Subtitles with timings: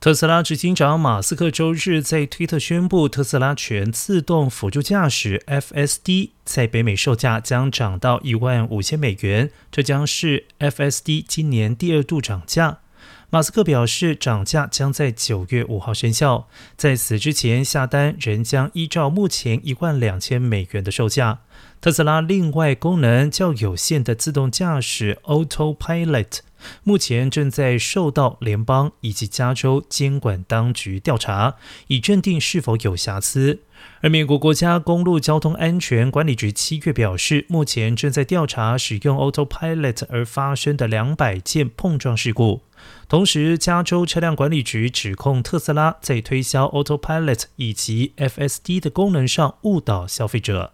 [0.00, 12.78] 特斯拉执行长马斯克周日在推特宣布，特斯拉全自动辅助驾驶 FSD 在北美售价将涨到一万五千美元，这将是 FSD 今年第二度涨价。
[13.28, 16.48] 马斯克表示，涨价将在九月五号生效，
[16.78, 21.40] 在此之前下单仍将依照目前一万两千美元的售价。
[21.82, 26.38] 特斯拉另外功能较有限的自动驾驶 Autopilot。
[26.82, 31.56] 目前正在受到联邦以及加州监管当局调查，
[31.88, 33.60] 以认定是否有瑕疵。
[34.02, 42.62] 而美国国家公路交通安全管理局七月表示，目前正在调查使用 Autopilot 而发生的两百件碰撞事故。
[43.08, 50.72] 同时，加州车辆管理局指控特斯拉在推销 Autopilot 以及 FSD 的功能上误导消费者。